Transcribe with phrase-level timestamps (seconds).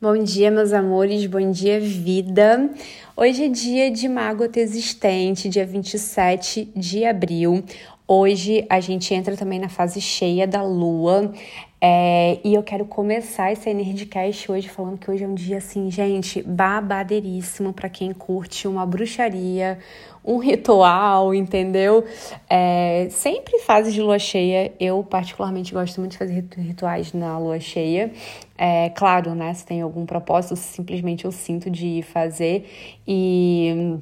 [0.00, 2.70] Bom dia, meus amores, bom dia, vida.
[3.16, 7.64] Hoje é dia de Mago Existente, dia 27 de abril.
[8.10, 11.30] Hoje a gente entra também na fase cheia da lua.
[11.78, 15.90] É, e eu quero começar esse Energycast hoje falando que hoje é um dia assim,
[15.90, 19.78] gente, babadeiríssimo para quem curte uma bruxaria,
[20.24, 22.02] um ritual, entendeu?
[22.48, 27.60] É, sempre fase de lua cheia, eu particularmente gosto muito de fazer rituais na lua
[27.60, 28.10] cheia.
[28.56, 29.52] É, claro, né?
[29.52, 32.66] Se tem algum propósito, simplesmente eu sinto de fazer.
[33.06, 33.98] E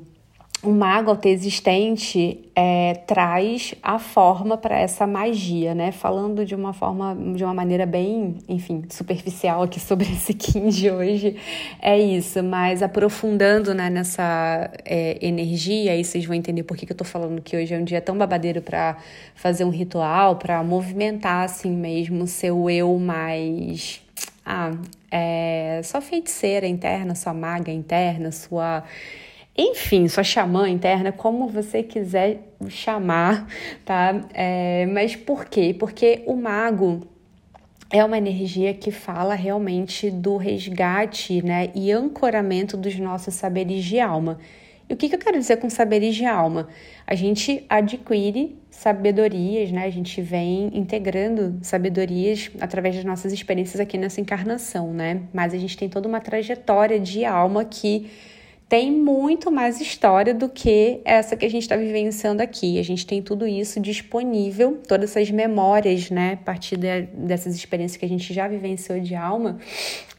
[0.67, 5.93] o mago autoexistente é, traz a forma para essa magia, né?
[5.93, 10.91] Falando de uma forma, de uma maneira bem, enfim, superficial aqui sobre esse Kim de
[10.91, 11.37] hoje,
[11.81, 12.43] é isso.
[12.43, 17.05] Mas aprofundando né, nessa é, energia, aí vocês vão entender por que, que eu tô
[17.05, 18.97] falando que hoje é um dia tão babadeiro para
[19.35, 24.03] fazer um ritual, para movimentar assim mesmo seu eu mais
[24.45, 24.73] ah,
[25.11, 28.85] é, sua feiticeira interna, sua maga interna, sua
[29.57, 33.47] enfim, sua xamã interna, como você quiser chamar,
[33.85, 34.21] tá?
[34.35, 35.75] É, mas por quê?
[35.79, 37.07] Porque o mago
[37.91, 44.01] é uma energia que fala realmente do resgate, né, e ancoramento dos nossos saberes de
[44.01, 44.39] alma.
[44.89, 46.69] E o que, que eu quero dizer com saberes de alma?
[47.07, 49.85] A gente adquire sabedorias, né?
[49.85, 55.23] A gente vem integrando sabedorias através das nossas experiências aqui nessa encarnação, né?
[55.33, 58.09] Mas a gente tem toda uma trajetória de alma que
[58.69, 62.81] tem muito mais história do que essa que a gente está vivenciando aqui.
[62.81, 67.97] A gente tem tudo isso disponível, todas essas memórias, né, a partir de, dessas experiências
[67.97, 69.59] que a gente já vivenciou de alma,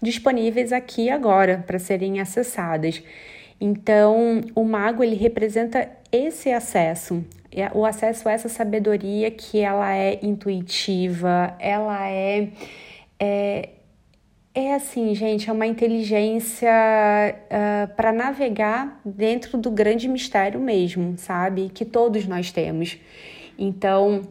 [0.01, 3.03] disponíveis aqui agora para serem acessadas.
[3.59, 9.93] Então, o mago ele representa esse acesso, é, o acesso a essa sabedoria que ela
[9.93, 12.49] é intuitiva, ela é,
[13.19, 13.69] é
[14.65, 21.15] é assim, gente, é uma inteligência uh, ah, para navegar dentro do grande mistério mesmo,
[21.17, 21.69] sabe?
[21.69, 22.97] Que todos nós temos.
[23.57, 24.23] Então,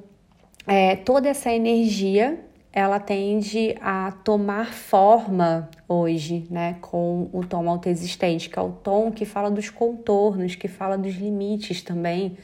[0.67, 2.41] é, toda essa energia
[2.73, 9.11] ela tende a tomar forma hoje, né, com o tom autoexistente, que é o tom
[9.11, 12.37] que fala dos contornos, que fala dos limites também.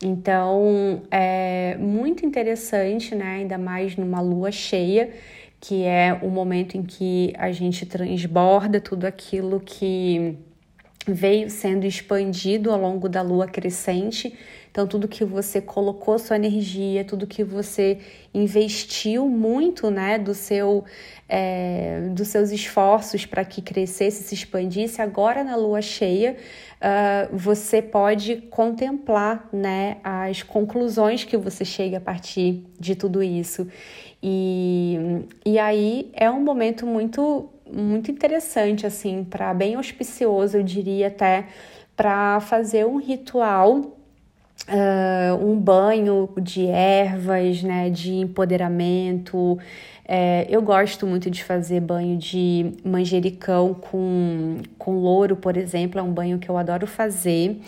[0.00, 5.10] Então, é muito interessante, né, ainda mais numa lua cheia,
[5.66, 10.36] que é o momento em que a gente transborda tudo aquilo que
[11.06, 14.36] veio sendo expandido ao longo da lua crescente.
[14.70, 17.98] Então, tudo que você colocou sua energia, tudo que você
[18.34, 20.84] investiu muito, né, do seu,
[21.28, 26.36] é, dos seus esforços para que crescesse, se expandisse, agora na lua cheia,
[26.84, 33.68] uh, você pode contemplar, né, as conclusões que você chega a partir de tudo isso.
[34.20, 34.98] E,
[35.44, 41.46] e aí é um momento muito, muito interessante, assim, para bem auspicioso, eu diria até,
[41.96, 43.98] para fazer um ritual
[44.66, 49.58] Uh, um banho de ervas, né, de empoderamento.
[50.06, 56.02] É, eu gosto muito de fazer banho de manjericão com, com louro, por exemplo, é
[56.02, 57.60] um banho que eu adoro fazer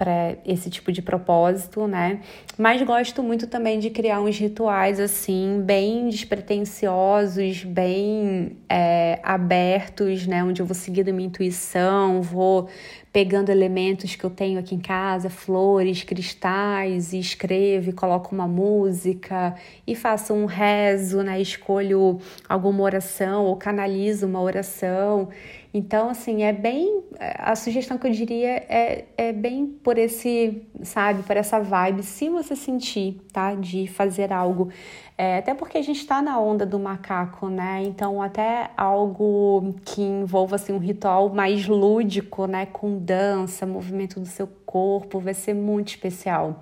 [0.00, 2.20] para esse tipo de propósito, né?
[2.56, 10.42] Mas gosto muito também de criar uns rituais assim, bem despretensiosos, bem é, abertos, né?
[10.42, 12.70] Onde eu vou seguindo minha intuição, vou
[13.12, 18.48] pegando elementos que eu tenho aqui em casa, flores, cristais, e escrevo e coloco uma
[18.48, 19.54] música
[19.86, 21.42] e faço um rezo, né?
[21.42, 22.18] Escolho
[22.48, 25.28] alguma oração ou canalizo uma oração.
[25.72, 27.04] Então, assim, é bem.
[27.18, 32.28] A sugestão que eu diria é, é bem por esse, sabe, por essa vibe, se
[32.28, 33.54] você sentir, tá?
[33.54, 34.68] De fazer algo.
[35.16, 37.82] É, até porque a gente está na onda do macaco, né?
[37.84, 42.66] Então, até algo que envolva assim, um ritual mais lúdico, né?
[42.66, 46.60] Com dança, movimento do seu corpo, vai ser muito especial.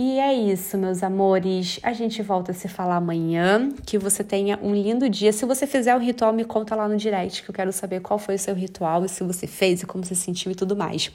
[0.00, 1.80] E é isso, meus amores.
[1.82, 3.68] A gente volta a se falar amanhã.
[3.84, 5.32] Que você tenha um lindo dia.
[5.32, 8.16] Se você fizer o ritual, me conta lá no direct, que eu quero saber qual
[8.16, 11.10] foi o seu ritual e se você fez e como você sentiu e tudo mais.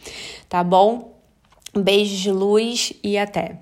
[0.49, 1.17] Tá bom?
[1.73, 3.61] Um beijo de luz e até.